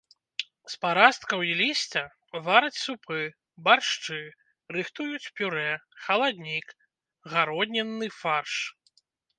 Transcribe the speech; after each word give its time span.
З 0.75 0.77
парасткаў 0.85 1.39
і 1.47 1.51
лісця 1.59 2.03
вараць 2.47 2.81
супы, 2.85 3.19
баршчы, 3.69 4.19
рыхтуюць 4.77 5.31
пюрэ, 5.41 5.69
халаднік, 6.09 6.67
гароднінны 7.37 8.07
фарш. 8.21 8.53